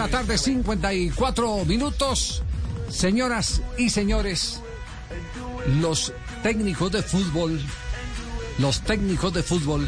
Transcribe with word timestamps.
la 0.00 0.08
tarde, 0.08 0.38
54 0.38 1.66
minutos. 1.66 2.42
Señoras 2.88 3.60
y 3.76 3.90
señores, 3.90 4.62
los 5.78 6.14
técnicos 6.42 6.90
de 6.90 7.02
fútbol, 7.02 7.60
los 8.58 8.80
técnicos 8.80 9.34
de 9.34 9.42
fútbol 9.42 9.86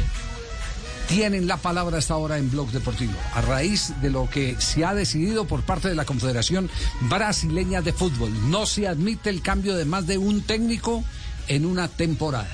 tienen 1.09 1.46
la 1.46 1.56
palabra 1.56 1.96
hasta 1.96 2.12
ahora 2.12 2.37
en 2.37 2.51
Blog 2.51 2.71
Deportivo, 2.72 3.14
a 3.33 3.40
raíz 3.40 3.95
de 4.03 4.11
lo 4.11 4.29
que 4.29 4.61
se 4.61 4.85
ha 4.85 4.93
decidido 4.93 5.46
por 5.46 5.62
parte 5.62 5.88
de 5.88 5.95
la 5.95 6.05
Confederación 6.05 6.69
Brasileña 7.09 7.81
de 7.81 7.95
Fútbol. 7.95 8.51
No 8.51 8.67
se 8.67 8.87
admite 8.87 9.31
el 9.31 9.41
cambio 9.41 9.75
de 9.77 9.87
más 9.87 10.07
de 10.07 10.19
un 10.19 10.43
técnico 10.43 11.03
en 11.49 11.65
una 11.65 11.89
temporada. 11.89 12.51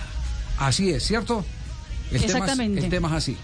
Así 0.58 0.90
es, 0.90 1.02
¿cierto? 1.04 1.44
El 2.12 2.22
Exactamente. 2.22 2.62
Tema 2.62 2.78
es, 2.78 2.84
el 2.84 2.90
tema 2.90 3.08
es 3.08 3.14
así. 3.14 3.36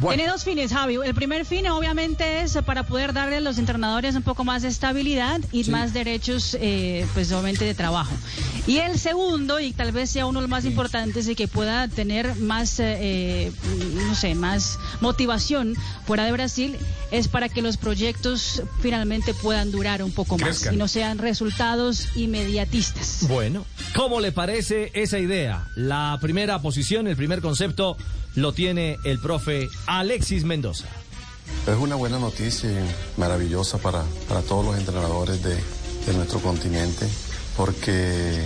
Tiene 0.00 0.26
dos 0.26 0.44
fines, 0.44 0.72
Javi. 0.72 0.96
El 1.04 1.14
primer 1.14 1.44
fin, 1.44 1.66
obviamente, 1.68 2.42
es 2.42 2.56
para 2.64 2.84
poder 2.84 3.12
darle 3.12 3.36
a 3.36 3.40
los 3.40 3.58
entrenadores 3.58 4.14
un 4.14 4.22
poco 4.22 4.44
más 4.44 4.62
de 4.62 4.68
estabilidad 4.68 5.40
y 5.52 5.64
más 5.64 5.92
derechos, 5.92 6.56
eh, 6.60 7.06
pues, 7.14 7.30
obviamente, 7.32 7.64
de 7.64 7.74
trabajo. 7.74 8.12
Y 8.66 8.78
el 8.78 8.98
segundo, 8.98 9.60
y 9.60 9.72
tal 9.72 9.92
vez 9.92 10.10
sea 10.10 10.26
uno 10.26 10.40
de 10.40 10.42
los 10.42 10.50
más 10.50 10.64
importantes, 10.64 11.26
es 11.26 11.36
que 11.36 11.48
pueda 11.48 11.88
tener 11.88 12.36
más, 12.36 12.76
eh, 12.78 13.52
no 14.06 14.14
sé, 14.14 14.34
más 14.34 14.78
motivación 15.00 15.74
fuera 16.06 16.24
de 16.24 16.32
Brasil, 16.32 16.76
es 17.10 17.28
para 17.28 17.48
que 17.48 17.62
los 17.62 17.76
proyectos 17.76 18.62
finalmente 18.80 19.34
puedan 19.34 19.70
durar 19.70 20.02
un 20.02 20.12
poco 20.12 20.38
más 20.38 20.68
y 20.72 20.76
no 20.76 20.88
sean 20.88 21.18
resultados 21.18 22.16
inmediatistas. 22.16 23.26
Bueno, 23.28 23.64
¿cómo 23.94 24.20
le 24.20 24.32
parece 24.32 24.90
esa 24.94 25.18
idea? 25.18 25.68
La 25.76 26.18
primera 26.20 26.60
posición, 26.60 27.06
el 27.06 27.16
primer 27.16 27.40
concepto 27.40 27.96
lo 28.34 28.52
tiene 28.52 28.98
el 29.04 29.18
profe 29.18 29.68
Alexis 29.86 30.44
Mendoza. 30.44 30.86
Es 31.66 31.76
una 31.76 31.96
buena 31.96 32.18
noticia 32.18 32.70
y 32.70 33.20
maravillosa 33.20 33.78
para, 33.78 34.04
para 34.28 34.42
todos 34.42 34.64
los 34.64 34.78
entrenadores 34.78 35.42
de, 35.42 35.54
de 35.54 36.12
nuestro 36.14 36.40
continente, 36.40 37.06
porque 37.56 38.42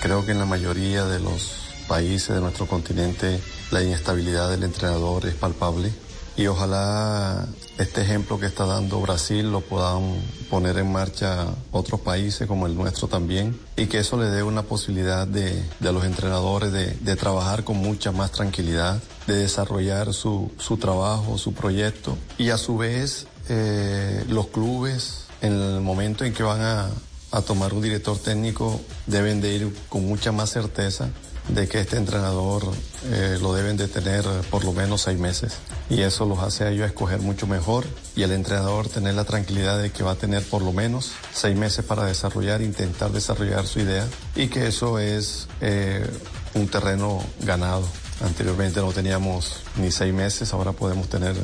creo 0.00 0.24
que 0.24 0.32
en 0.32 0.38
la 0.38 0.46
mayoría 0.46 1.04
de 1.04 1.20
los 1.20 1.56
países 1.88 2.34
de 2.34 2.40
nuestro 2.40 2.66
continente 2.66 3.40
la 3.70 3.82
inestabilidad 3.82 4.50
del 4.50 4.62
entrenador 4.62 5.26
es 5.26 5.34
palpable 5.34 5.92
y 6.36 6.46
ojalá 6.46 7.46
este 7.78 8.02
ejemplo 8.02 8.38
que 8.38 8.46
está 8.46 8.64
dando 8.64 9.00
Brasil 9.00 9.50
lo 9.50 9.60
puedan 9.60 10.14
poner 10.50 10.78
en 10.78 10.90
marcha 10.90 11.46
otros 11.72 12.00
países 12.00 12.46
como 12.46 12.66
el 12.66 12.74
nuestro 12.74 13.08
también 13.08 13.58
y 13.76 13.86
que 13.86 13.98
eso 13.98 14.16
le 14.16 14.26
dé 14.26 14.42
una 14.42 14.62
posibilidad 14.62 15.26
de, 15.26 15.62
de 15.80 15.92
los 15.92 16.04
entrenadores 16.04 16.72
de, 16.72 16.92
de, 17.00 17.16
trabajar 17.16 17.64
con 17.64 17.78
mucha 17.78 18.12
más 18.12 18.32
tranquilidad, 18.32 19.02
de 19.26 19.36
desarrollar 19.36 20.12
su, 20.14 20.50
su 20.58 20.76
trabajo, 20.76 21.38
su 21.38 21.54
proyecto 21.54 22.16
y 22.38 22.50
a 22.50 22.58
su 22.58 22.76
vez 22.76 23.26
eh, 23.48 24.24
los 24.28 24.48
clubes 24.48 25.24
en 25.40 25.52
el 25.52 25.80
momento 25.80 26.24
en 26.24 26.32
que 26.32 26.42
van 26.42 26.60
a, 26.60 26.88
a 27.30 27.42
tomar 27.42 27.74
un 27.74 27.82
director 27.82 28.16
técnico 28.18 28.80
deben 29.06 29.40
de 29.40 29.54
ir 29.54 29.76
con 29.88 30.06
mucha 30.06 30.32
más 30.32 30.50
certeza 30.50 31.08
de 31.48 31.68
que 31.68 31.80
este 31.80 31.96
entrenador 31.96 32.62
eh, 33.06 33.38
lo 33.40 33.52
deben 33.52 33.76
de 33.76 33.88
tener 33.88 34.24
por 34.50 34.64
lo 34.64 34.72
menos 34.72 35.02
seis 35.02 35.18
meses 35.18 35.54
y 35.90 36.00
eso 36.02 36.24
los 36.24 36.38
hace 36.38 36.64
a 36.64 36.70
ellos 36.70 36.86
escoger 36.86 37.20
mucho 37.20 37.46
mejor 37.46 37.84
y 38.14 38.22
el 38.22 38.32
entrenador 38.32 38.88
tener 38.88 39.14
la 39.14 39.24
tranquilidad 39.24 39.80
de 39.80 39.90
que 39.90 40.02
va 40.02 40.12
a 40.12 40.16
tener 40.16 40.42
por 40.44 40.62
lo 40.62 40.72
menos 40.72 41.12
seis 41.32 41.56
meses 41.56 41.84
para 41.84 42.04
desarrollar, 42.04 42.62
intentar 42.62 43.10
desarrollar 43.10 43.66
su 43.66 43.80
idea 43.80 44.06
y 44.36 44.48
que 44.48 44.68
eso 44.68 44.98
es 44.98 45.48
eh, 45.60 46.08
un 46.54 46.68
terreno 46.68 47.22
ganado. 47.40 47.86
Anteriormente 48.24 48.80
no 48.80 48.92
teníamos 48.92 49.56
ni 49.76 49.90
seis 49.90 50.14
meses, 50.14 50.52
ahora 50.52 50.72
podemos 50.72 51.08
tener 51.08 51.34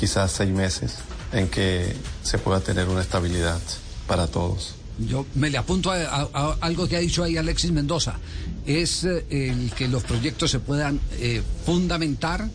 quizás 0.00 0.32
seis 0.32 0.50
meses 0.50 0.96
en 1.32 1.48
que 1.48 1.94
se 2.22 2.38
pueda 2.38 2.60
tener 2.60 2.88
una 2.88 3.02
estabilidad 3.02 3.60
para 4.06 4.26
todos. 4.26 4.74
Yo 4.98 5.26
me 5.34 5.50
le 5.50 5.58
apunto 5.58 5.90
a, 5.90 5.96
a, 5.96 6.28
a, 6.32 6.56
algo 6.60 6.88
que 6.88 6.96
ha 6.96 7.00
dicho 7.00 7.22
ahí 7.22 7.36
Alexis 7.36 7.70
Mendoza. 7.70 8.18
Es 8.66 9.04
eh, 9.04 9.24
el 9.30 9.70
que 9.72 9.88
los 9.88 10.02
proyectos 10.02 10.50
se 10.50 10.58
puedan 10.60 11.00
eh, 11.18 11.42
fundamentar, 11.64 12.48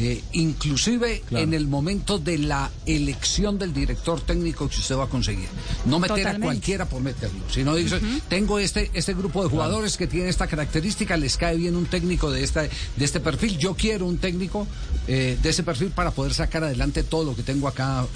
eh, 0.00 0.22
inclusive 0.32 1.22
claro. 1.28 1.44
en 1.44 1.54
el 1.54 1.66
momento 1.66 2.18
de 2.18 2.38
la 2.38 2.70
elección 2.86 3.58
del 3.58 3.74
director 3.74 4.20
técnico 4.20 4.68
que 4.68 4.76
usted 4.76 4.96
va 4.96 5.04
a 5.04 5.08
conseguir. 5.08 5.48
No 5.86 5.98
meter 5.98 6.18
Totalmente. 6.18 6.46
a 6.46 6.48
cualquiera 6.48 6.88
por 6.88 7.02
meterlo, 7.02 7.40
sino 7.50 7.74
dice, 7.74 7.96
uh 7.96 8.00
-huh. 8.00 8.22
tengo 8.28 8.58
este, 8.58 8.90
este 8.94 9.14
grupo 9.14 9.42
de 9.42 9.50
jugadores 9.50 9.96
claro. 9.96 9.98
que 9.98 10.12
tienen 10.12 10.28
esta 10.28 10.46
característica, 10.46 11.16
les 11.16 11.36
cae 11.36 11.56
bien 11.56 11.74
un 11.74 11.86
técnico 11.86 12.30
de, 12.30 12.44
esta, 12.44 12.62
de 12.62 13.04
este 13.04 13.18
perfil, 13.18 13.58
yo 13.58 13.74
quiero 13.74 14.06
un 14.06 14.18
técnico 14.18 14.66
de 15.06 15.38
ese 15.42 15.62
perfil 15.62 15.88
para 15.88 16.10
poder 16.10 16.34
sacar 16.34 16.62
adelante 16.62 17.02
todo 17.02 17.24
lo 17.24 17.34
que 17.34 17.42
tengo 17.42 17.66
acá 17.66 18.06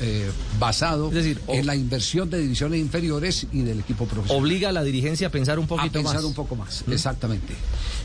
basado 0.59 1.09
es 1.09 1.15
decir, 1.15 1.41
en 1.49 1.67
la 1.67 1.75
inversión 1.75 2.29
de 2.29 2.39
divisiones 2.39 2.81
inferiores 2.81 3.47
y 3.51 3.63
del 3.63 3.81
equipo 3.81 4.07
profesional. 4.07 4.43
Obliga 4.43 4.69
a 4.69 4.73
la 4.73 4.83
dirigencia 4.83 5.29
a 5.29 5.31
pensar 5.31 5.59
un 5.59 5.67
poquito 5.67 5.99
a 5.99 6.03
pensar 6.03 6.17
más. 6.17 6.25
un 6.25 6.35
poco 6.35 6.55
más, 6.55 6.85
¿Mm? 6.87 6.93
exactamente. 6.93 7.55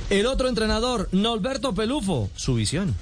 El 0.09 0.25
otro 0.25 0.47
entrenador, 0.47 1.09
Norberto 1.11 1.73
Pelufo, 1.73 2.29
su 2.35 2.55
visión 2.55 2.95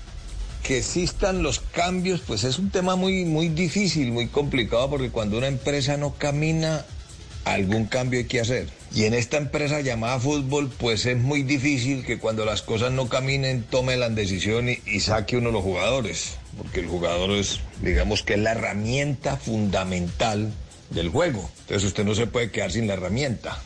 que 0.66 0.80
existan 0.80 1.44
los 1.44 1.60
cambios, 1.60 2.22
pues 2.26 2.44
es 2.44 2.58
un 2.58 2.72
tema 2.72 2.96
muy, 2.96 3.24
muy 3.24 3.50
difícil, 3.50 4.12
muy 4.12 4.28
complicado, 4.28 4.90
porque 4.90 5.12
cuando 5.12 5.38
una 5.38 5.48
empresa 5.48 5.96
no 5.96 6.16
camina, 6.16 6.84
algún 7.44 7.86
cambio 7.86 8.20
hay 8.20 8.26
que 8.26 8.40
hacer. 8.40 8.68
Y 8.92 9.04
en 9.04 9.14
esta 9.14 9.38
empresa 9.38 9.82
llamada 9.82 10.20
fútbol, 10.20 10.72
pues 10.76 11.06
es 11.06 11.18
muy 11.18 11.44
difícil 11.44 12.04
que 12.04 12.18
cuando 12.18 12.46
las 12.46 12.64
cosas 12.64 12.92
no 12.92 13.08
caminen, 13.10 13.62
tome 13.62 13.96
la 13.96 14.10
decisión 14.10 14.68
y, 14.70 15.00
saque 15.02 15.38
uno 15.38 15.52
los 15.52 15.62
jugadores, 15.62 16.38
porque 16.58 16.80
el 16.80 16.88
jugador 16.88 17.30
es, 17.32 17.60
digamos 17.82 18.24
que 18.24 18.34
es 18.34 18.40
la 18.40 18.54
herramienta 18.54 19.38
fundamental 19.38 20.52
del 20.90 21.10
juego. 21.10 21.48
Entonces 21.60 21.84
usted 21.84 22.06
no 22.06 22.16
se 22.16 22.26
puede 22.26 22.50
quedar 22.50 22.72
sin 22.72 22.88
la 22.88 22.94
herramienta. 22.94 23.62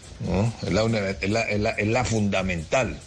Es 0.64 0.74
la, 0.74 0.84
es 0.84 1.30
la, 1.30 1.42
es 1.44 1.59
la, 1.62 1.70
es 1.72 1.88
la 1.88 2.04
fundamental. 2.04 3.00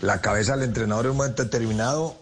La 0.00 0.22
cabeza 0.22 0.56
del 0.56 0.68
entrenador 0.68 1.04
en 1.04 1.10
un 1.10 1.16
momento 1.18 1.44
determinado 1.44 2.16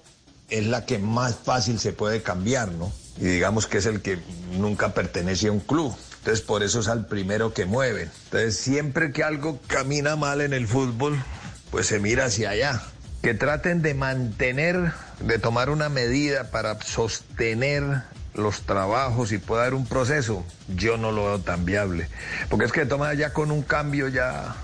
es 0.49 0.67
la 0.67 0.85
que 0.87 0.99
más 0.99 1.37
fácil 1.37 1.79
se 1.79 1.93
puede 1.93 2.23
cambiar, 2.23 2.73
¿no? 2.73 2.93
Y 3.19 3.25
digamos 3.25 3.67
que 3.67 3.79
es 3.79 3.87
el 3.87 4.03
que 4.03 4.19
nunca 4.53 4.95
pertenece 4.95 5.49
a 5.49 5.53
un 5.53 5.61
club. 5.61 5.97
Entonces 6.19 6.45
por 6.45 6.63
eso 6.63 6.81
es 6.81 6.89
al 6.89 7.07
primero 7.07 7.55
que 7.55 7.67
mueven. 7.67 8.11
Entonces 8.25 8.57
siempre 8.57 9.13
que 9.13 9.23
algo 9.23 9.61
camina 9.67 10.17
mal 10.17 10.41
en 10.41 10.53
el 10.53 10.67
fútbol, 10.67 11.23
pues 11.71 11.87
se 11.87 11.99
mira 11.99 12.27
hacia 12.27 12.51
allá. 12.51 12.83
Que 13.23 13.35
traten 13.35 13.83
de 13.83 13.95
mantener, 13.95 14.93
de 15.21 15.39
tomar 15.39 15.71
una 15.71 15.89
medida 15.89 16.51
para 16.51 16.81
sostener 16.81 18.03
los 18.35 18.63
trabajos 18.63 19.33
y 19.33 19.39
pueda 19.39 19.63
haber 19.63 19.75
un 19.75 19.87
proceso, 19.87 20.45
yo 20.69 20.97
no 20.97 21.11
lo 21.11 21.25
veo 21.25 21.39
tan 21.41 21.65
viable. 21.65 22.09
Porque 22.49 22.67
es 22.67 22.73
que 22.73 22.87
toma 22.87 23.15
ya 23.15 23.33
con 23.33 23.51
un 23.51 23.63
cambio 23.63 24.09
ya, 24.09 24.55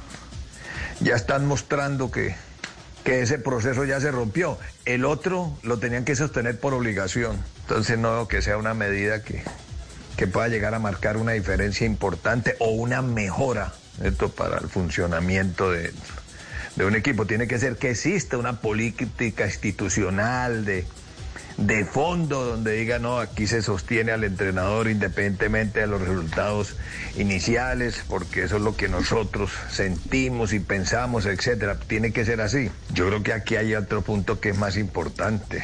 ya 1.01 1.15
están 1.17 1.47
mostrando 1.47 2.11
que, 2.11 2.35
que 3.05 3.23
ese 3.23 3.39
proceso 3.39 3.85
ya 3.85 4.01
se 4.01 4.11
rompió. 4.11 4.59
El 4.85 5.05
otro 5.05 5.57
lo 5.63 5.79
tenían 5.79 6.05
que 6.05 6.17
sostener 6.17 6.59
por 6.59 6.75
obligación. 6.75 7.37
Entonces 7.63 7.99
no 7.99 8.29
que 8.29 8.43
sea 8.43 8.57
una 8.57 8.75
medida 8.75 9.23
que, 9.23 9.43
que 10.17 10.27
pueda 10.27 10.49
llegar 10.49 10.75
a 10.75 10.79
marcar 10.79 11.17
una 11.17 11.33
diferencia 11.33 11.87
importante 11.87 12.57
o 12.59 12.71
una 12.71 13.03
mejora 13.03 13.73
esto 14.03 14.31
para 14.31 14.59
el 14.59 14.69
funcionamiento 14.69 15.71
de, 15.71 15.93
de 16.77 16.85
un 16.85 16.95
equipo. 16.95 17.27
Tiene 17.27 17.47
que 17.47 17.59
ser 17.59 17.77
que 17.77 17.91
exista 17.91 18.39
una 18.39 18.61
política 18.61 19.47
institucional 19.47 20.65
de, 20.65 20.87
de 21.67 21.85
fondo 21.85 22.45
donde 22.45 22.73
diga, 22.73 22.99
no, 22.99 23.19
aquí 23.19 23.47
se 23.47 23.63
sostiene 23.63 24.13
al 24.13 24.25
entrenador 24.25 24.89
independientemente 24.89 25.81
de 25.81 25.87
los 25.87 26.01
resultados 26.01 26.77
iniciales, 27.17 28.03
porque 28.09 28.45
eso 28.45 28.57
es 28.57 28.63
lo 28.63 28.77
que 28.77 28.89
nosotros 28.89 29.53
sentimos 29.71 30.53
y 30.53 30.61
pensamos, 30.61 31.27
etcétera. 31.27 31.79
Tiene 31.79 32.13
que 32.13 32.25
ser 32.25 32.41
así. 32.41 32.71
Yo 32.93 33.07
creo 33.07 33.23
que 33.23 33.33
aquí 33.33 33.57
hay 33.57 33.75
otro 33.75 34.03
punto 34.03 34.41
que 34.41 34.51
es 34.51 34.59
más 34.59 34.77
importante. 34.77 35.63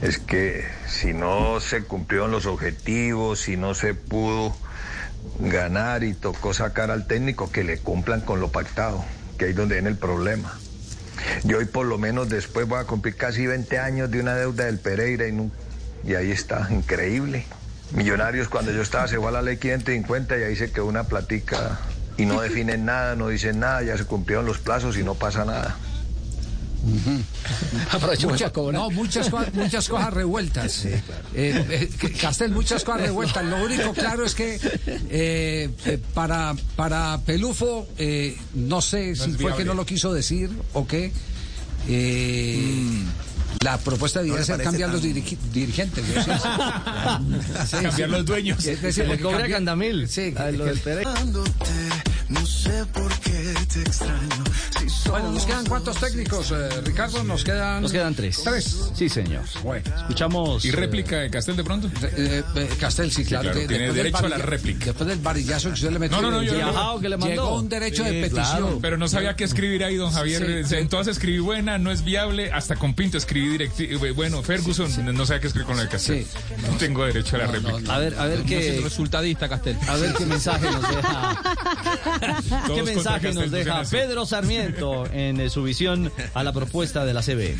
Es 0.00 0.18
que 0.18 0.64
si 0.86 1.12
no 1.12 1.60
se 1.60 1.82
cumplieron 1.82 2.30
los 2.30 2.46
objetivos, 2.46 3.40
si 3.40 3.56
no 3.56 3.74
se 3.74 3.94
pudo 3.94 4.54
ganar 5.40 6.04
y 6.04 6.14
tocó 6.14 6.54
sacar 6.54 6.90
al 6.90 7.06
técnico, 7.06 7.50
que 7.50 7.64
le 7.64 7.78
cumplan 7.78 8.20
con 8.20 8.40
lo 8.40 8.50
pactado, 8.50 9.04
que 9.38 9.46
ahí 9.46 9.50
es 9.50 9.56
donde 9.56 9.74
viene 9.74 9.90
el 9.90 9.98
problema. 9.98 10.58
Yo 11.44 11.58
hoy 11.58 11.66
por 11.66 11.86
lo 11.86 11.98
menos 11.98 12.28
después 12.28 12.66
voy 12.66 12.80
a 12.80 12.84
cumplir 12.84 13.16
casi 13.16 13.46
20 13.46 13.78
años 13.78 14.10
de 14.10 14.20
una 14.20 14.34
deuda 14.34 14.64
del 14.66 14.78
Pereira 14.78 15.26
y, 15.26 15.50
y 16.04 16.14
ahí 16.14 16.30
está, 16.30 16.68
increíble. 16.70 17.44
Millonarios 17.92 18.48
cuando 18.48 18.70
yo 18.72 18.82
estaba 18.82 19.08
se 19.08 19.16
fue 19.16 19.28
a 19.28 19.32
la 19.32 19.42
ley 19.42 19.56
550 19.56 20.38
y 20.38 20.42
ahí 20.42 20.56
se 20.56 20.70
quedó 20.70 20.86
una 20.86 21.04
platica 21.04 21.80
y 22.16 22.24
no 22.24 22.40
definen 22.40 22.84
nada, 22.84 23.16
no 23.16 23.28
dicen 23.28 23.60
nada, 23.60 23.82
ya 23.82 23.96
se 23.96 24.04
cumplieron 24.04 24.46
los 24.46 24.58
plazos 24.58 24.96
y 24.96 25.02
no 25.02 25.14
pasa 25.14 25.44
nada. 25.44 25.76
Uh 26.82 26.88
-huh. 26.88 28.26
Mucha, 28.30 28.52
no, 28.72 28.90
muchas, 28.90 29.30
muchas 29.52 29.88
cosas 29.88 30.12
revueltas. 30.14 30.72
Sí, 30.72 30.88
claro. 30.88 31.22
eh, 31.34 31.88
eh, 32.02 32.10
Castel, 32.20 32.52
muchas 32.52 32.84
cosas 32.84 33.02
revueltas. 33.02 33.44
Lo 33.44 33.62
único 33.62 33.92
claro 33.92 34.24
es 34.24 34.34
que 34.34 34.58
eh, 35.10 35.98
para, 36.14 36.54
para 36.76 37.20
Pelufo, 37.26 37.86
no 38.54 38.80
sé 38.80 39.10
no 39.10 39.24
si 39.24 39.32
fue 39.32 39.56
que 39.56 39.64
no 39.64 39.74
lo 39.74 39.84
quiso 39.84 40.12
decir 40.12 40.50
o 40.72 40.86
qué, 40.86 41.12
Eh, 41.88 42.58
mm. 42.58 43.06
La 43.64 43.76
propuesta 43.78 44.22
debería 44.22 44.44
ser 44.44 44.62
cambiar 44.62 44.90
los 44.90 45.02
dirigentes. 45.02 46.04
cambiar 47.82 48.08
los 48.08 48.24
dueños. 48.24 48.64
Es 48.64 48.80
decir, 48.80 49.06
le 49.06 49.18
cobra 49.18 49.48
Candamil. 49.48 50.08
Sí, 50.08 50.32
no 52.28 52.46
sé 52.46 52.86
por 52.92 53.12
qué 53.20 53.49
te 53.72 53.80
extraño. 53.82 54.28
bueno, 55.08 55.30
nos 55.32 55.46
quedan 55.46 55.64
cuántos 55.66 55.96
técnicos, 55.98 56.50
eh, 56.50 56.68
Ricardo? 56.82 57.22
Nos 57.22 57.44
quedan. 57.44 57.82
Nos 57.82 57.92
quedan 57.92 58.14
tres. 58.14 58.42
Tres. 58.42 58.90
Sí, 58.94 59.08
señor. 59.08 59.44
Bueno. 59.62 59.84
Escuchamos. 59.96 60.64
¿Y 60.64 60.70
réplica 60.72 61.18
de 61.18 61.30
Castel 61.30 61.56
de 61.56 61.64
pronto? 61.64 61.88
Eh, 62.02 62.42
eh, 62.56 62.70
Castel, 62.80 63.12
sí, 63.12 63.24
claro. 63.24 63.52
tiene 63.52 63.92
derecho 63.92 64.26
a 64.26 64.28
la 64.28 64.38
réplica. 64.38 64.86
Después 64.86 65.08
del 65.08 65.20
varillazo 65.20 65.68
que 65.68 65.74
usted 65.74 65.90
le 65.90 65.98
metió. 65.98 66.20
No, 66.20 66.30
no, 66.30 66.38
no. 66.38 66.42
Yo, 66.42 67.00
que 67.00 67.08
le 67.08 67.16
mandó. 67.16 67.34
Llegó 67.34 67.58
un 67.58 67.68
derecho 67.68 68.02
de 68.02 68.22
petición. 68.22 68.80
Pero 68.80 68.96
no 68.96 69.08
sabía 69.08 69.36
qué 69.36 69.44
escribir 69.44 69.84
ahí, 69.84 69.96
don 69.96 70.12
Javier. 70.12 70.64
Entonces 70.72 71.16
escribí 71.16 71.38
buena, 71.38 71.78
no 71.78 71.92
es 71.92 72.04
viable. 72.04 72.50
Hasta 72.52 72.76
con 72.76 72.94
Pinto 72.94 73.18
escribí 73.18 73.48
directivo. 73.50 74.04
Bueno, 74.14 74.42
Ferguson, 74.42 74.90
no 75.14 75.26
sabía 75.26 75.40
qué 75.40 75.46
escribir 75.46 75.66
con 75.66 75.76
lo 75.76 75.82
de 75.82 75.88
Castel. 75.88 76.26
No 76.68 76.76
tengo 76.76 77.04
derecho 77.04 77.36
a 77.36 77.40
la 77.40 77.46
réplica. 77.46 77.94
A 77.94 77.98
ver, 77.98 78.14
a 78.18 78.26
ver 78.26 78.42
qué. 78.42 78.80
resultadista, 78.82 79.48
Castel. 79.48 79.76
A 79.86 79.96
ver 79.96 80.12
qué 80.14 80.26
mensaje 80.26 80.70
nos 80.70 80.88
deja. 80.88 81.42
¿Qué 82.74 82.82
mensaje 82.82 83.32
nos 83.32 83.50
deja 83.50 83.59
Pedro 83.90 84.26
Sarmiento 84.26 85.06
en 85.12 85.50
su 85.50 85.62
visión 85.62 86.10
a 86.34 86.42
la 86.42 86.52
propuesta 86.52 87.04
de 87.04 87.14
la 87.14 87.22
CB? 87.22 87.56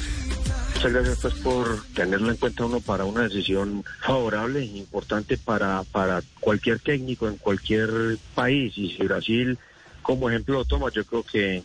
Muchas 0.75 0.93
gracias 0.93 1.19
pues 1.20 1.35
por 1.35 1.85
tenerlo 1.94 2.31
en 2.31 2.37
cuenta 2.37 2.64
uno 2.64 2.81
para 2.81 3.05
una 3.05 3.25
decisión 3.25 3.85
favorable, 4.00 4.64
importante 4.64 5.37
para, 5.37 5.82
para 5.85 6.23
cualquier 6.41 6.79
técnico 6.79 7.29
en 7.29 7.37
cualquier 7.37 8.17
país. 8.35 8.73
Y 8.79 8.91
si 8.97 9.02
Brasil 9.02 9.58
como 10.02 10.31
ejemplo 10.31 10.55
lo 10.55 10.64
toma, 10.64 10.91
yo 10.91 11.05
creo 11.05 11.23
que 11.23 11.62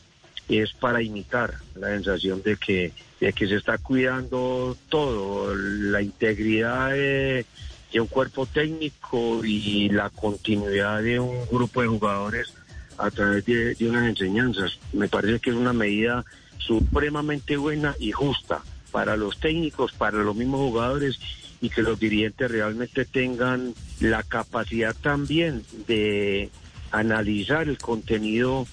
es 0.50 0.74
para 0.74 1.02
imitar 1.02 1.54
la 1.76 1.88
sensación 1.88 2.44
de 2.44 2.58
que, 2.58 2.92
de 3.20 3.34
que 3.34 3.48
se 3.48 3.56
está 3.56 3.78
cuidando 3.78 4.76
todo, 4.90 5.56
la 5.56 6.02
integridad 6.02 6.92
de, 6.92 7.46
de 7.94 8.00
un 8.02 8.08
cuerpo 8.08 8.46
técnico 8.46 9.44
y 9.46 9.90
la 9.90 10.10
continuidad 10.10 11.02
de 11.02 11.20
un 11.20 11.48
grupo 11.48 11.82
de 11.82 11.88
jugadores 11.88 12.54
a 12.98 13.12
través 13.12 13.46
de, 13.46 13.76
unas 13.82 14.08
enseñanzas. 14.08 14.80
Me 14.94 15.08
parece 15.08 15.40
que 15.40 15.50
es 15.50 15.56
una 15.56 15.74
medida 15.74 16.26
supremamente 16.58 17.58
buena 17.58 17.96
y 18.00 18.12
justa 18.12 18.64
para 18.92 19.18
los 19.18 19.40
técnicos, 19.40 19.92
para 19.94 20.18
los 20.20 20.36
mismos 20.36 20.62
jugadores 20.62 21.20
y 21.62 21.70
que 21.70 21.82
los 21.82 22.00
dirigentes 22.00 22.52
realmente 22.52 23.06
tengan 23.06 23.74
la 24.00 24.24
capacidad 24.24 24.96
también 24.96 25.64
de 25.88 26.50
analizar 26.92 27.68
el 27.68 27.78
contenido 27.78 28.68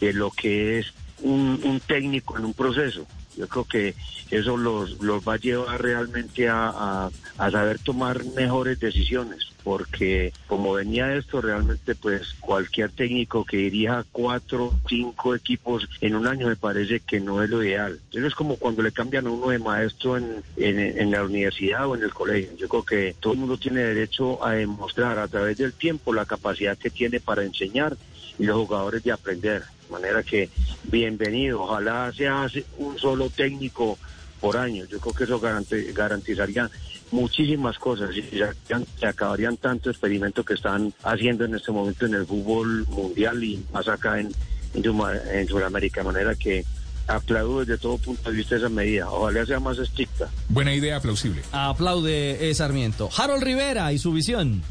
de 0.00 0.12
lo 0.12 0.30
que 0.30 0.78
es 0.78 0.92
un 1.22 1.80
técnico 1.86 2.38
en 2.38 2.44
un 2.44 2.54
proceso. 2.54 3.06
Yo 3.36 3.48
creo 3.48 3.64
que 3.64 3.94
eso 4.30 4.56
los, 4.56 5.00
los 5.02 5.26
va 5.26 5.34
a 5.34 5.38
llevar 5.38 5.80
realmente 5.82 6.48
a, 6.48 7.10
saber 7.36 7.78
tomar 7.78 8.24
mejores 8.34 8.80
decisiones, 8.80 9.48
porque 9.62 10.32
como 10.46 10.72
venía 10.72 11.14
esto, 11.14 11.40
realmente 11.40 11.94
pues 11.94 12.34
cualquier 12.40 12.90
técnico 12.90 13.44
que 13.44 13.58
dirija 13.58 14.04
cuatro, 14.10 14.72
cinco 14.88 15.34
equipos 15.34 15.88
en 16.00 16.16
un 16.16 16.26
año 16.26 16.48
me 16.48 16.56
parece 16.56 17.00
que 17.00 17.20
no 17.20 17.42
es 17.42 17.50
lo 17.50 17.62
ideal. 17.62 18.00
Eso 18.10 18.26
es 18.26 18.34
como 18.34 18.56
cuando 18.56 18.82
le 18.82 18.92
cambian 18.92 19.26
a 19.26 19.30
uno 19.30 19.50
de 19.50 19.58
maestro 19.58 20.16
en, 20.16 20.42
en 20.56 21.10
la 21.10 21.22
universidad 21.24 21.86
o 21.86 21.94
en 21.94 22.02
el 22.02 22.14
colegio. 22.14 22.56
Yo 22.56 22.68
creo 22.68 22.84
que 22.84 23.16
todo 23.20 23.34
el 23.34 23.38
mundo 23.38 23.58
tiene 23.58 23.80
derecho 23.80 24.44
a 24.44 24.52
demostrar 24.52 25.18
a 25.18 25.28
través 25.28 25.58
del 25.58 25.72
tiempo 25.72 26.12
la 26.12 26.24
capacidad 26.24 26.76
que 26.78 26.90
tiene 26.90 27.20
para 27.20 27.44
enseñar 27.44 27.96
y 28.38 28.44
los 28.44 28.56
jugadores 28.56 29.02
de 29.02 29.12
aprender. 29.12 29.62
De 29.62 29.92
manera 29.92 30.22
que 30.22 30.50
bienvenido, 30.90 31.62
ojalá 31.62 32.12
sea 32.12 32.48
un 32.78 32.98
solo 32.98 33.30
técnico 33.30 33.98
por 34.40 34.56
año. 34.56 34.84
Yo 34.86 34.98
creo 35.00 35.14
que 35.14 35.24
eso 35.24 35.40
garantizaría 35.94 36.70
muchísimas 37.10 37.78
cosas 37.78 38.10
y 38.16 38.22
se 38.22 39.06
acabarían 39.06 39.56
tantos 39.56 39.92
experimentos 39.92 40.44
que 40.44 40.54
están 40.54 40.92
haciendo 41.02 41.44
en 41.44 41.54
este 41.54 41.72
momento 41.72 42.06
en 42.06 42.14
el 42.14 42.26
fútbol 42.26 42.86
mundial 42.88 43.42
y 43.42 43.64
más 43.72 43.88
acá 43.88 44.20
en, 44.20 44.32
en, 44.74 45.48
Sudamérica. 45.48 46.00
De 46.00 46.06
manera 46.06 46.34
que 46.34 46.64
aplaudo 47.06 47.60
desde 47.60 47.78
todo 47.78 47.98
punto 47.98 48.30
de 48.30 48.36
vista 48.36 48.56
esa 48.56 48.68
medida. 48.68 49.08
Ojalá 49.10 49.46
sea 49.46 49.60
más 49.60 49.78
estricta. 49.78 50.28
Buena 50.48 50.74
idea, 50.74 51.00
plausible. 51.00 51.42
Aplaude 51.52 52.52
Sarmiento. 52.54 53.08
Harold 53.16 53.42
Rivera 53.42 53.92
y 53.92 53.98
su 53.98 54.12
visión. 54.12 54.62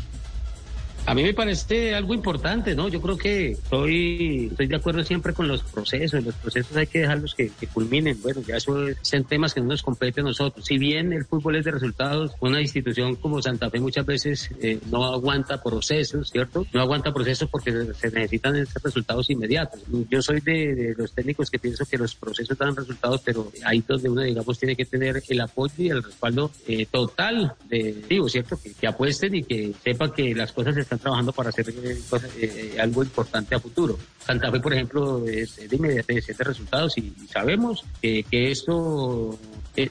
A 1.07 1.13
mí 1.13 1.21
me 1.21 1.35
parece 1.35 1.93
algo 1.93 2.15
importante, 2.15 2.73
¿no? 2.73 2.87
Yo 2.87 2.99
creo 2.99 3.15
que 3.15 3.51
estoy, 3.51 4.47
estoy 4.49 4.65
de 4.65 4.75
acuerdo 4.75 5.03
siempre 5.03 5.33
con 5.33 5.47
los 5.47 5.61
procesos. 5.61 6.23
Los 6.23 6.33
procesos 6.33 6.75
hay 6.75 6.87
que 6.87 7.01
dejarlos 7.01 7.35
que, 7.35 7.51
culminen. 7.71 8.19
Bueno, 8.23 8.41
ya 8.41 8.57
eso 8.57 8.75
son 9.03 9.23
temas 9.25 9.53
que 9.53 9.61
no 9.61 9.67
nos 9.67 9.83
competen 9.83 10.25
a 10.25 10.29
nosotros. 10.29 10.65
Si 10.65 10.79
bien 10.79 11.13
el 11.13 11.25
fútbol 11.25 11.57
es 11.57 11.65
de 11.65 11.71
resultados, 11.71 12.31
una 12.39 12.59
institución 12.59 13.15
como 13.15 13.39
Santa 13.39 13.69
Fe 13.69 13.79
muchas 13.79 14.05
veces 14.05 14.49
eh, 14.61 14.79
no 14.89 15.03
aguanta 15.05 15.61
procesos, 15.61 16.31
¿cierto? 16.31 16.65
No 16.73 16.81
aguanta 16.81 17.13
procesos 17.13 17.49
porque 17.49 17.71
se 17.71 18.09
necesitan 18.09 18.55
esos 18.55 18.81
resultados 18.81 19.29
inmediatos. 19.29 19.81
Yo 20.09 20.23
soy 20.23 20.41
de, 20.41 20.95
los 20.97 21.13
técnicos 21.13 21.51
que 21.51 21.59
pienso 21.59 21.85
que 21.85 21.99
los 21.99 22.15
procesos 22.15 22.57
dan 22.57 22.75
resultados, 22.75 23.21
pero 23.23 23.51
ahí 23.63 23.83
donde 23.87 24.09
uno, 24.09 24.21
digamos, 24.21 24.57
tiene 24.57 24.75
que 24.75 24.85
tener 24.85 25.21
el 25.27 25.41
apoyo 25.41 25.73
y 25.77 25.89
el 25.89 26.01
respaldo 26.01 26.49
eh, 26.67 26.87
total 26.89 27.53
de, 27.69 28.03
digo, 28.09 28.27
¿cierto? 28.27 28.59
Que, 28.61 28.73
que 28.73 28.87
apuesten 28.87 29.35
y 29.35 29.43
que 29.43 29.71
sepan 29.83 30.11
que 30.11 30.33
las 30.33 30.51
cosas 30.51 30.75
están 30.77 30.94
trabajando 30.99 31.31
para 31.31 31.49
hacer 31.49 31.69
eh, 31.69 31.99
eh, 32.39 32.77
algo 32.79 33.03
importante 33.03 33.55
a 33.55 33.59
futuro. 33.59 33.97
Santa 34.19 34.51
Fe, 34.51 34.59
por 34.59 34.73
ejemplo, 34.73 35.25
es, 35.27 35.55
de 35.55 35.75
inmediatez, 35.75 36.27
de 36.27 36.43
resultados 36.43 36.97
y, 36.97 37.13
sabemos 37.31 37.83
que, 38.01 38.23
que 38.23 38.51
esto 38.51 39.37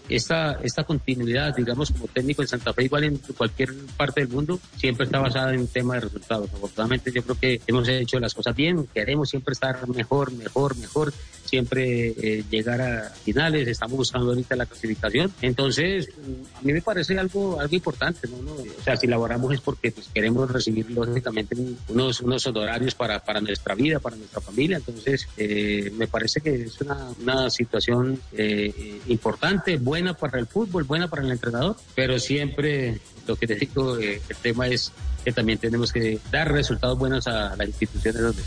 esta, 0.08 0.58
esta 0.62 0.84
continuidad, 0.84 1.54
digamos, 1.54 1.90
como 1.90 2.06
técnico 2.08 2.42
en 2.42 2.48
Santa 2.48 2.72
Fe, 2.72 2.84
igual 2.84 3.04
en 3.04 3.18
cualquier 3.36 3.74
parte 3.96 4.20
del 4.20 4.30
mundo, 4.30 4.58
siempre 4.76 5.04
está 5.06 5.18
basada 5.18 5.52
en 5.54 5.60
un 5.60 5.68
tema 5.68 5.94
de 5.94 6.00
resultados. 6.00 6.50
Afortunadamente, 6.52 7.12
yo 7.12 7.22
creo 7.22 7.38
que 7.38 7.60
hemos 7.66 7.88
hecho 7.88 8.18
las 8.20 8.34
cosas 8.34 8.54
bien, 8.54 8.86
queremos 8.92 9.30
siempre 9.30 9.52
estar 9.52 9.86
mejor, 9.88 10.32
mejor, 10.32 10.76
mejor, 10.76 11.12
siempre 11.44 12.08
eh, 12.08 12.44
llegar 12.50 12.80
a 12.80 13.10
finales, 13.10 13.68
estamos 13.68 13.96
buscando 13.96 14.30
ahorita 14.30 14.56
la 14.56 14.66
clasificación. 14.66 15.32
Entonces, 15.42 16.08
a 16.56 16.62
mí 16.62 16.72
me 16.72 16.82
parece 16.82 17.18
algo, 17.18 17.60
algo 17.60 17.74
importante, 17.74 18.26
¿no? 18.28 18.52
O 18.52 18.82
sea, 18.82 18.96
si 18.96 19.06
laboramos 19.06 19.52
es 19.52 19.60
porque 19.60 19.92
pues, 19.92 20.08
queremos 20.12 20.50
recibir, 20.50 20.90
lógicamente, 20.90 21.56
unos, 21.88 22.20
unos 22.20 22.46
honorarios 22.46 22.94
para, 22.94 23.22
para 23.24 23.40
nuestra 23.40 23.74
vida, 23.74 24.00
para 24.00 24.16
nuestra 24.16 24.40
familia. 24.40 24.78
Entonces, 24.78 25.28
eh, 25.36 25.92
me 25.96 26.06
parece 26.06 26.40
que 26.40 26.62
es 26.62 26.80
una, 26.80 27.10
una 27.20 27.50
situación 27.50 28.18
eh, 28.32 29.00
importante 29.08 29.73
buena 29.78 30.14
para 30.14 30.38
el 30.38 30.46
fútbol, 30.46 30.84
buena 30.84 31.08
para 31.08 31.22
el 31.22 31.30
entrenador, 31.30 31.76
pero 31.94 32.18
siempre 32.18 33.00
lo 33.26 33.36
que 33.36 33.46
te 33.46 33.54
digo, 33.54 33.98
eh, 33.98 34.20
el 34.28 34.36
tema 34.36 34.68
es 34.68 34.92
que 35.24 35.32
también 35.32 35.58
tenemos 35.58 35.92
que 35.92 36.18
dar 36.30 36.52
resultados 36.52 36.98
buenos 36.98 37.26
a 37.26 37.56
las 37.56 37.66
instituciones 37.66 38.20
donde... 38.20 38.42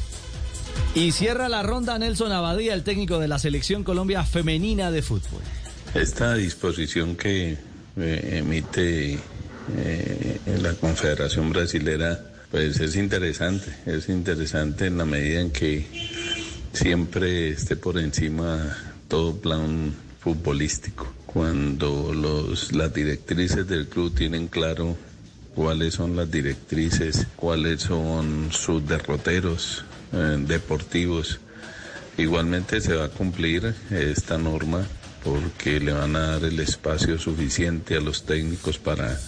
Y 0.95 1.11
cierra 1.11 1.49
la 1.49 1.63
ronda 1.63 1.97
Nelson 1.97 2.31
Abadía, 2.31 2.73
el 2.73 2.83
técnico 2.83 3.19
de 3.19 3.27
la 3.27 3.39
selección 3.39 3.83
Colombia 3.83 4.23
femenina 4.23 4.91
de 4.91 5.01
fútbol. 5.01 5.41
Esta 5.93 6.35
disposición 6.35 7.15
que 7.15 7.57
eh, 7.97 8.37
emite 8.37 9.13
eh, 9.13 10.39
la 10.61 10.73
Confederación 10.73 11.49
Brasilera, 11.51 12.19
pues 12.51 12.79
es 12.79 12.95
interesante, 12.95 13.75
es 13.85 14.09
interesante 14.09 14.87
en 14.87 14.97
la 14.97 15.05
medida 15.05 15.41
en 15.41 15.51
que 15.51 15.87
siempre 16.73 17.49
esté 17.49 17.75
por 17.75 17.97
encima 17.97 18.77
todo 19.07 19.35
plan 19.35 19.93
futbolístico 20.19 21.16
cuando 21.27 22.13
los, 22.13 22.71
las 22.73 22.93
directrices 22.93 23.67
del 23.67 23.87
club 23.87 24.15
tienen 24.15 24.47
claro 24.47 24.97
cuáles 25.53 25.95
son 25.95 26.15
las 26.15 26.31
directrices, 26.31 27.27
cuáles 27.35 27.81
son 27.81 28.49
sus 28.51 28.87
derroteros 28.87 29.83
eh, 30.13 30.37
deportivos. 30.39 31.39
Igualmente 32.17 32.81
se 32.81 32.95
va 32.95 33.05
a 33.05 33.09
cumplir 33.09 33.75
esta 33.91 34.37
norma 34.37 34.87
porque 35.23 35.79
le 35.79 35.91
van 35.93 36.15
a 36.15 36.31
dar 36.31 36.45
el 36.45 36.59
espacio 36.59 37.19
suficiente 37.19 37.95
a 37.95 38.01
los 38.01 38.23
técnicos 38.23 38.79
para 38.79 39.19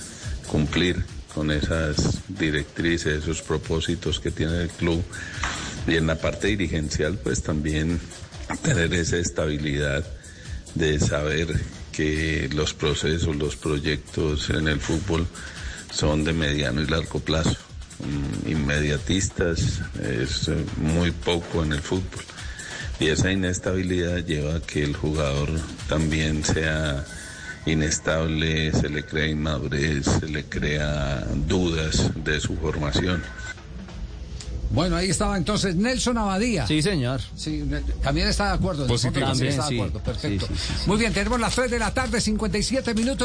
cumplir 0.47 1.03
con 1.33 1.51
esas 1.51 2.21
directrices, 2.27 3.23
esos 3.23 3.41
propósitos 3.41 4.19
que 4.19 4.31
tiene 4.31 4.63
el 4.63 4.69
club. 4.69 5.03
Y 5.87 5.95
en 5.95 6.07
la 6.07 6.15
parte 6.15 6.47
dirigencial, 6.47 7.17
pues 7.17 7.43
también 7.43 7.99
tener 8.63 8.93
esa 8.93 9.17
estabilidad 9.17 10.05
de 10.75 10.99
saber 10.99 11.47
que 11.99 12.49
los 12.53 12.73
procesos, 12.73 13.35
los 13.35 13.57
proyectos 13.57 14.49
en 14.51 14.69
el 14.69 14.79
fútbol 14.79 15.27
son 15.91 16.23
de 16.23 16.31
mediano 16.31 16.81
y 16.81 16.87
largo 16.87 17.19
plazo. 17.19 17.57
Mm, 17.99 18.51
inmediatistas 18.51 19.81
es 20.01 20.49
muy 20.77 21.11
poco 21.11 21.61
en 21.61 21.73
el 21.73 21.81
fútbol. 21.81 22.23
Y 23.01 23.07
esa 23.07 23.33
inestabilidad 23.33 24.25
lleva 24.25 24.55
a 24.55 24.61
que 24.61 24.81
el 24.81 24.95
jugador 24.95 25.49
también 25.89 26.45
sea 26.45 27.03
inestable, 27.65 28.71
se 28.71 28.87
le 28.87 29.03
crea 29.03 29.27
inmadurez, 29.27 30.05
se 30.05 30.29
le 30.29 30.45
crea 30.45 31.27
dudas 31.47 32.11
de 32.23 32.39
su 32.39 32.55
formación. 32.55 33.21
Bueno, 34.71 34.95
ahí 34.95 35.09
estaba 35.09 35.35
entonces 35.35 35.75
Nelson 35.75 36.17
Abadía. 36.17 36.67
Sí, 36.67 36.81
señor. 36.81 37.21
Sí, 37.35 37.63
también 38.03 38.27
está 38.27 38.49
de 38.49 38.53
acuerdo. 38.53 38.85
Positivo. 38.85 39.25
También 39.25 39.49
está 39.49 39.67
de 39.67 39.75
acuerdo. 39.75 39.99
Perfecto. 39.99 40.47
Muy 40.85 40.97
bien, 40.97 41.11
tenemos 41.13 41.39
las 41.39 41.55
3 41.55 41.71
de 41.71 41.79
la 41.79 41.93
tarde, 41.93 42.21
57 42.21 42.93
minutos. 42.93 43.17